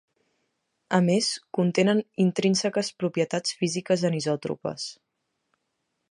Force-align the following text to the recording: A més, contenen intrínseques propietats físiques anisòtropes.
A 0.97 0.99
més, 1.07 1.27
contenen 1.57 2.01
intrínseques 2.23 2.89
propietats 3.03 3.55
físiques 3.61 4.05
anisòtropes. 4.11 4.87